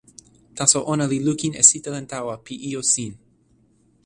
[0.57, 3.13] taso ona li lukin e sitelen tawa pi ijo sin.